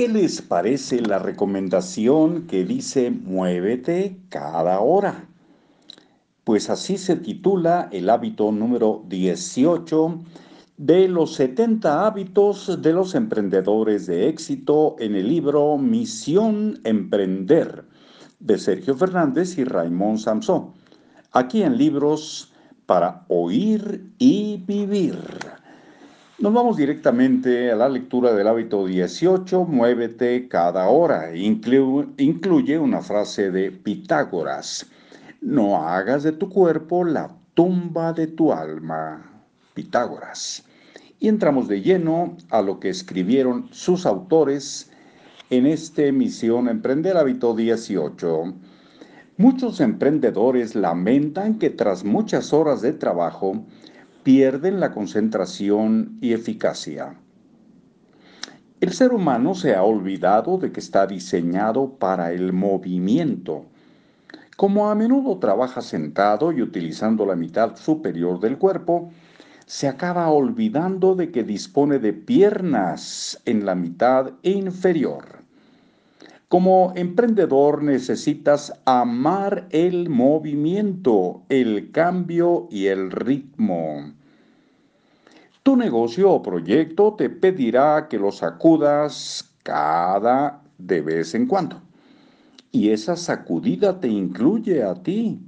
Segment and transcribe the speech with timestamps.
[0.00, 5.28] ¿Qué les parece la recomendación que dice muévete cada hora?
[6.42, 10.20] Pues así se titula el hábito número 18
[10.78, 17.84] de los 70 hábitos de los emprendedores de éxito en el libro Misión Emprender
[18.38, 20.72] de Sergio Fernández y Raymond Samson.
[21.32, 22.50] Aquí en libros
[22.86, 25.18] para oír y vivir.
[26.40, 31.36] Nos vamos directamente a la lectura del hábito 18, muévete cada hora.
[31.36, 34.86] incluye una frase de Pitágoras.
[35.42, 39.44] No hagas de tu cuerpo la tumba de tu alma.
[39.74, 40.64] Pitágoras.
[41.18, 44.90] Y entramos de lleno a lo que escribieron sus autores
[45.50, 48.54] en esta emisión Emprender Hábito 18.
[49.36, 53.62] Muchos emprendedores lamentan que tras muchas horas de trabajo
[54.22, 57.16] pierden la concentración y eficacia.
[58.80, 63.66] El ser humano se ha olvidado de que está diseñado para el movimiento.
[64.56, 69.10] Como a menudo trabaja sentado y utilizando la mitad superior del cuerpo,
[69.66, 75.39] se acaba olvidando de que dispone de piernas en la mitad inferior.
[76.50, 84.12] Como emprendedor necesitas amar el movimiento, el cambio y el ritmo.
[85.62, 91.82] Tu negocio o proyecto te pedirá que lo sacudas cada de vez en cuando.
[92.72, 95.38] Y esa sacudida te incluye a ti.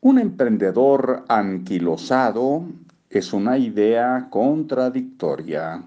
[0.00, 2.62] Un emprendedor anquilosado
[3.10, 5.82] es una idea contradictoria.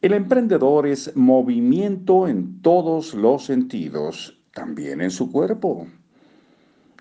[0.00, 5.88] El emprendedor es movimiento en todos los sentidos, también en su cuerpo.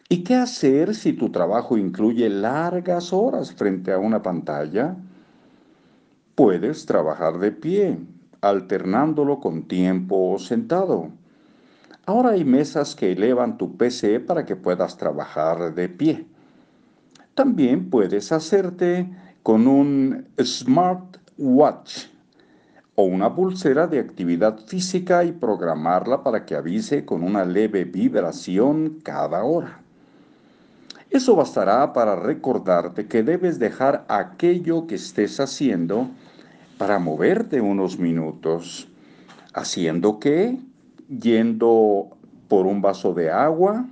[0.09, 4.95] ¿Y qué hacer si tu trabajo incluye largas horas frente a una pantalla?
[6.33, 7.99] Puedes trabajar de pie,
[8.41, 11.09] alternándolo con tiempo sentado.
[12.07, 16.25] Ahora hay mesas que elevan tu PC para que puedas trabajar de pie.
[17.35, 19.07] También puedes hacerte
[19.43, 22.16] con un smartwatch
[22.99, 29.01] o una pulsera de actividad física y programarla para que avise con una leve vibración
[29.03, 29.81] cada hora.
[31.11, 36.09] Eso bastará para recordarte que debes dejar aquello que estés haciendo
[36.79, 38.87] para moverte unos minutos.
[39.53, 40.57] ¿Haciendo qué?
[41.07, 43.85] Yendo por un vaso de agua,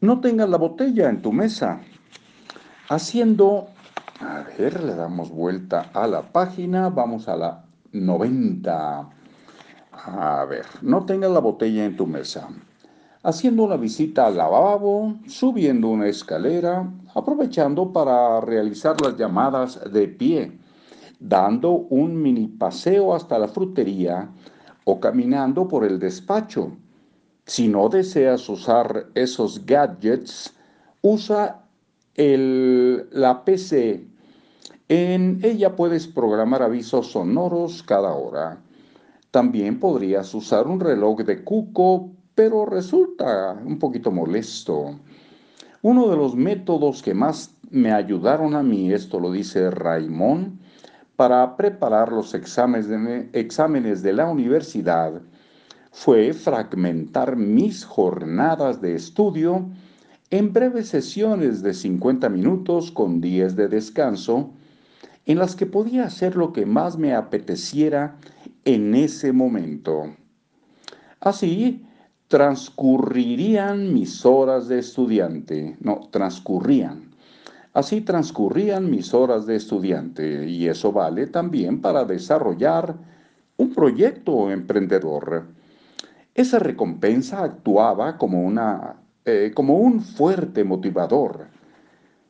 [0.00, 1.80] no tengas la botella en tu mesa.
[2.88, 3.68] Haciendo,
[4.24, 9.10] a ver, le damos vuelta a la página, vamos a la 90.
[9.92, 12.48] A ver, no tengas la botella en tu mesa.
[13.22, 20.58] Haciendo una visita al lavabo, subiendo una escalera, aprovechando para realizar las llamadas de pie,
[21.20, 24.28] dando un mini paseo hasta la frutería
[24.84, 26.72] o caminando por el despacho
[27.46, 30.54] si no deseas usar esos gadgets,
[31.02, 31.60] usa
[32.16, 34.13] la PC.
[34.88, 38.58] En ella puedes programar avisos sonoros cada hora.
[39.30, 44.98] También podrías usar un reloj de cuco, pero resulta un poquito molesto.
[45.80, 50.58] Uno de los métodos que más me ayudaron a mí, esto lo dice Raymond,
[51.16, 55.22] para preparar los exámenes de, exámenes de la universidad,
[55.92, 59.66] fue fragmentar mis jornadas de estudio
[60.30, 64.50] en breves sesiones de 50 minutos con 10 de descanso,
[65.26, 68.16] en las que podía hacer lo que más me apeteciera
[68.64, 70.14] en ese momento.
[71.20, 71.84] Así
[72.28, 77.14] transcurrirían mis horas de estudiante, no, transcurrían.
[77.72, 82.94] Así transcurrían mis horas de estudiante y eso vale también para desarrollar
[83.56, 85.46] un proyecto emprendedor.
[86.34, 91.46] Esa recompensa actuaba como, una, eh, como un fuerte motivador.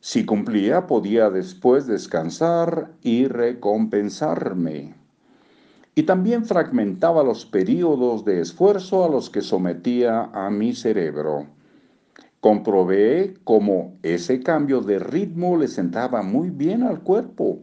[0.06, 4.92] Si cumplía, podía después descansar y recompensarme.
[5.95, 11.47] Y también fragmentaba los periodos de esfuerzo a los que sometía a mi cerebro.
[12.41, 17.60] Comprobé cómo ese cambio de ritmo le sentaba muy bien al cuerpo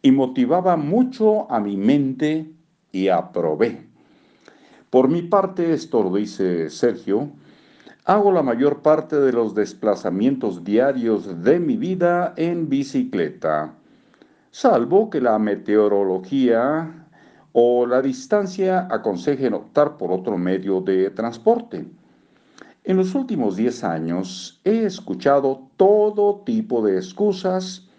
[0.00, 2.50] y motivaba mucho a mi mente
[2.92, 3.86] y aprobé.
[4.88, 7.30] Por mi parte, esto lo dice Sergio,
[8.08, 13.74] hago la mayor parte de los desplazamientos diarios de mi vida en bicicleta,
[14.50, 17.06] salvo que la meteorología
[17.52, 21.86] o la distancia aconsejen optar por otro medio de transporte.
[22.82, 27.90] En los últimos 10 años he escuchado todo tipo de excusas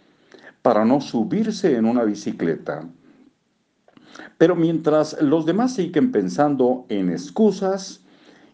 [0.64, 2.82] para no subirse en una bicicleta.
[4.40, 8.04] Pero mientras los demás siguen pensando en excusas,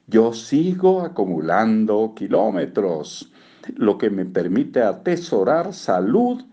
[0.08, 3.32] yo sigo acumulando kilómetros,
[3.76, 6.44] lo que me permite atesorar salud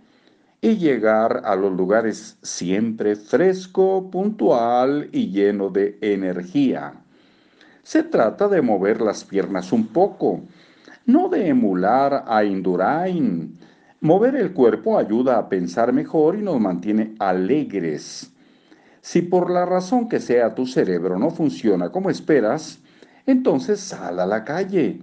[0.63, 6.95] y llegar a los lugares siempre fresco, puntual y lleno de energía.
[7.83, 10.43] Se trata de mover las piernas un poco,
[11.05, 13.59] no de emular a Indurain.
[14.01, 18.33] Mover el cuerpo ayuda a pensar mejor y nos mantiene alegres.
[19.01, 22.82] Si por la razón que sea tu cerebro no funciona como esperas,
[23.27, 25.01] entonces sal a la calle,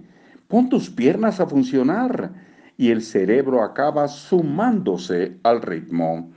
[0.48, 2.30] pon tus piernas a funcionar
[2.76, 6.30] y el cerebro acaba sumándose al ritmo.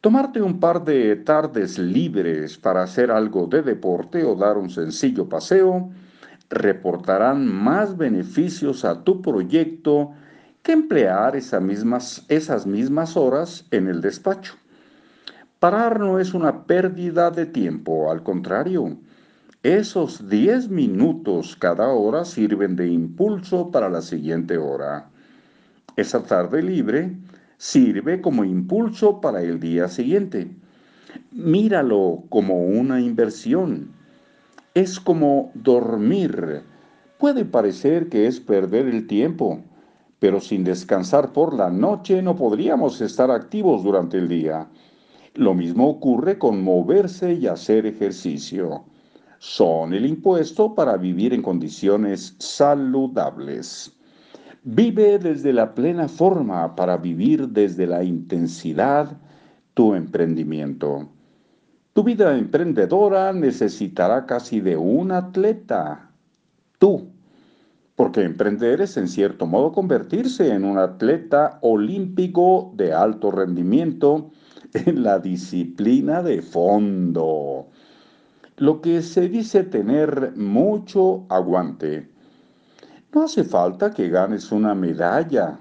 [0.00, 5.28] Tomarte un par de tardes libres para hacer algo de deporte o dar un sencillo
[5.28, 5.90] paseo
[6.50, 10.12] reportarán más beneficios a tu proyecto
[10.62, 14.54] que emplear esas mismas, esas mismas horas en el despacho.
[15.58, 18.98] Parar no es una pérdida de tiempo, al contrario,
[19.64, 25.08] esos 10 minutos cada hora sirven de impulso para la siguiente hora.
[25.96, 27.16] Esa tarde libre
[27.56, 30.50] sirve como impulso para el día siguiente.
[31.30, 33.88] Míralo como una inversión.
[34.74, 36.60] Es como dormir.
[37.16, 39.62] Puede parecer que es perder el tiempo,
[40.18, 44.68] pero sin descansar por la noche no podríamos estar activos durante el día.
[45.32, 48.84] Lo mismo ocurre con moverse y hacer ejercicio.
[49.38, 53.92] Son el impuesto para vivir en condiciones saludables.
[54.62, 59.16] Vive desde la plena forma para vivir desde la intensidad
[59.74, 61.08] tu emprendimiento.
[61.92, 66.10] Tu vida emprendedora necesitará casi de un atleta,
[66.78, 67.08] tú,
[67.94, 74.30] porque emprender es en cierto modo convertirse en un atleta olímpico de alto rendimiento
[74.72, 77.68] en la disciplina de fondo.
[78.56, 82.08] Lo que se dice tener mucho aguante.
[83.12, 85.58] No hace falta que ganes una medalla,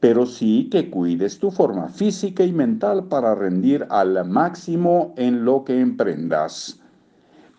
[0.00, 5.64] pero sí que cuides tu forma física y mental para rendir al máximo en lo
[5.64, 6.80] que emprendas.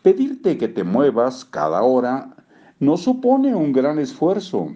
[0.02, 2.36] Pedirte que te muevas cada hora
[2.80, 4.74] no supone un gran esfuerzo,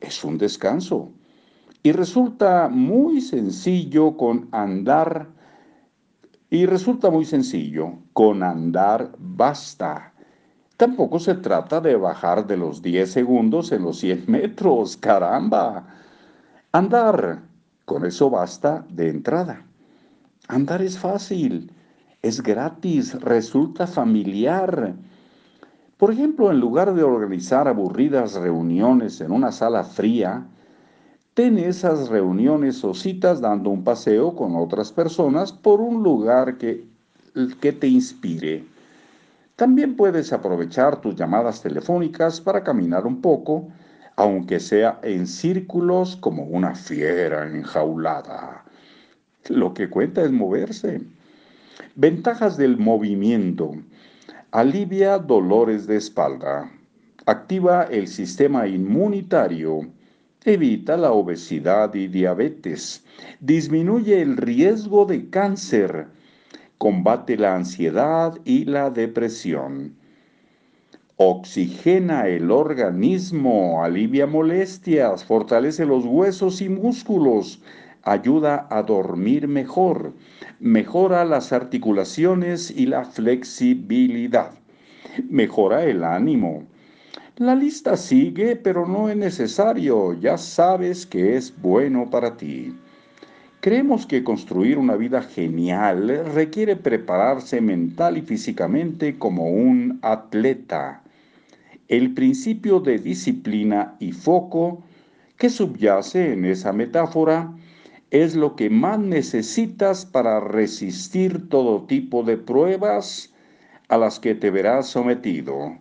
[0.00, 1.12] es un descanso.
[1.82, 5.28] Y resulta muy sencillo con andar,
[6.50, 10.12] y resulta muy sencillo, con andar basta.
[10.76, 15.86] Tampoco se trata de bajar de los 10 segundos en los 100 metros, caramba.
[16.72, 17.42] Andar,
[17.84, 19.64] con eso basta de entrada.
[20.46, 21.72] Andar es fácil,
[22.22, 24.94] es gratis, resulta familiar.
[25.98, 30.46] Por ejemplo, en lugar de organizar aburridas reuniones en una sala fría,
[31.38, 36.84] ten esas reuniones o citas dando un paseo con otras personas por un lugar que,
[37.60, 38.64] que te inspire.
[39.54, 43.68] También puedes aprovechar tus llamadas telefónicas para caminar un poco,
[44.16, 48.64] aunque sea en círculos como una fiera enjaulada.
[49.48, 51.02] Lo que cuenta es moverse.
[51.94, 53.76] Ventajas del movimiento.
[54.50, 56.68] Alivia dolores de espalda.
[57.26, 59.86] Activa el sistema inmunitario.
[60.44, 63.04] Evita la obesidad y diabetes.
[63.40, 66.08] Disminuye el riesgo de cáncer
[66.78, 69.96] combate la ansiedad y la depresión.
[71.16, 77.60] Oxigena el organismo, alivia molestias, fortalece los huesos y músculos,
[78.04, 80.12] ayuda a dormir mejor,
[80.60, 84.52] mejora las articulaciones y la flexibilidad,
[85.28, 86.62] mejora el ánimo.
[87.38, 92.74] La lista sigue, pero no es necesario, ya sabes que es bueno para ti.
[93.60, 101.04] Creemos que construir una vida genial requiere prepararse mental y físicamente como un atleta.
[101.86, 104.82] El principio de disciplina y foco
[105.36, 107.54] que subyace en esa metáfora
[108.10, 113.32] es lo que más necesitas para resistir todo tipo de pruebas
[113.86, 115.78] a las que te verás sometido.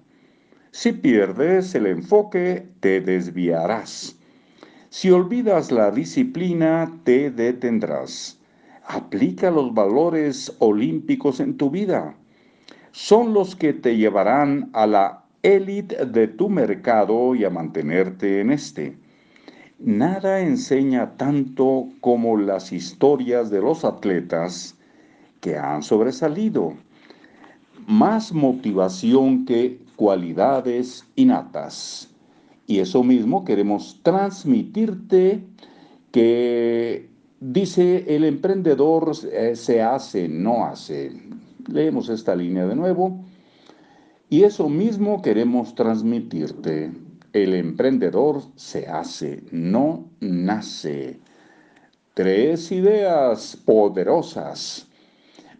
[0.77, 4.15] Si pierdes el enfoque, te desviarás.
[4.89, 8.39] Si olvidas la disciplina, te detendrás.
[8.85, 12.15] Aplica los valores olímpicos en tu vida.
[12.91, 18.51] Son los que te llevarán a la élite de tu mercado y a mantenerte en
[18.51, 18.95] este.
[19.79, 24.77] Nada enseña tanto como las historias de los atletas
[25.41, 26.75] que han sobresalido.
[27.87, 32.09] Más motivación que cualidades innatas.
[32.67, 35.43] Y eso mismo queremos transmitirte
[36.11, 37.09] que
[37.41, 41.11] dice el emprendedor eh, se hace, no hace.
[41.67, 43.25] Leemos esta línea de nuevo.
[44.29, 46.91] Y eso mismo queremos transmitirte.
[47.33, 51.19] El emprendedor se hace, no nace.
[52.13, 54.87] Tres ideas poderosas.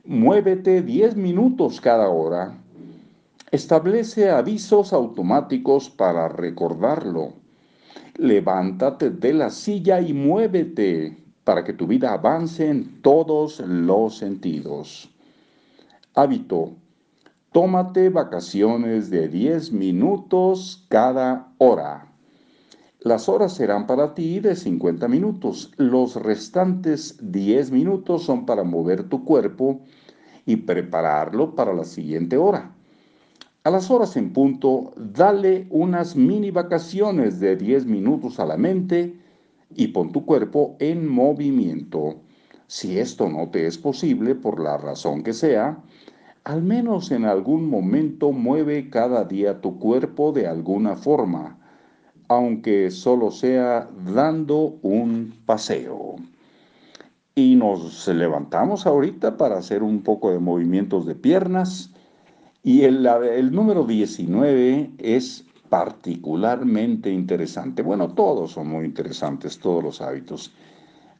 [0.04, 2.58] Muévete 10 minutos cada hora.
[3.50, 7.32] Establece avisos automáticos para recordarlo.
[8.16, 15.10] Levántate de la silla y muévete para que tu vida avance en todos los sentidos.
[16.14, 16.74] Hábito.
[17.54, 22.12] Tómate vacaciones de 10 minutos cada hora.
[23.00, 25.72] Las horas serán para ti de 50 minutos.
[25.78, 29.80] Los restantes 10 minutos son para mover tu cuerpo
[30.46, 32.77] y prepararlo para la siguiente hora.
[33.68, 39.20] A las horas en punto, dale unas mini vacaciones de 10 minutos a la mente
[39.76, 42.16] y pon tu cuerpo en movimiento.
[42.68, 45.84] Si esto no te es posible por la razón que sea,
[46.46, 51.60] al menos en algún momento mueve cada día tu cuerpo de alguna forma,
[52.30, 56.16] aunque solo sea dando un paseo.
[57.36, 61.92] Y nos levantamos ahorita para hacer un poco de movimientos de piernas.
[62.64, 63.04] Y el,
[63.52, 67.82] número 19 es particularmente interesante.
[67.82, 70.54] Bueno, todos son muy interesantes, todos los hábitos.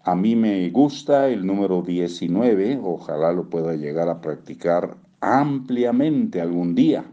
[0.04, 6.76] A mí me gusta el número 19, ojalá lo pueda llegar a practicar ampliamente algún
[6.76, 7.06] día.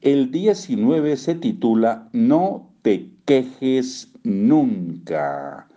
[0.00, 5.68] El 19 se titula No te quejes nunca.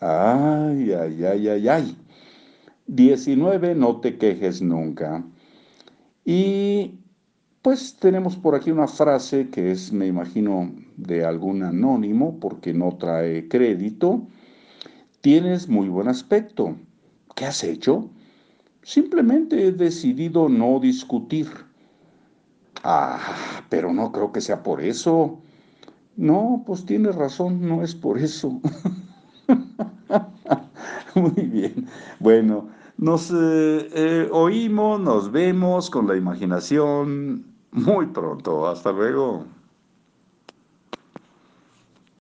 [0.00, 1.96] Ay, ay, ay, ay, ay.
[2.86, 5.24] 19, no te quejes nunca.
[6.30, 7.00] Y
[7.62, 12.98] pues tenemos por aquí una frase que es, me imagino, de algún anónimo porque no
[12.98, 14.26] trae crédito.
[15.22, 16.76] Tienes muy buen aspecto.
[17.34, 18.10] ¿Qué has hecho?
[18.82, 21.48] Simplemente he decidido no discutir.
[22.84, 25.40] Ah, pero no creo que sea por eso.
[26.18, 28.60] No, pues tienes razón, no es por eso.
[31.14, 31.86] Muy bien.
[32.20, 32.68] Bueno,
[32.98, 38.66] nos eh, eh, oímos, nos vemos con la imaginación muy pronto.
[38.68, 39.44] Hasta luego.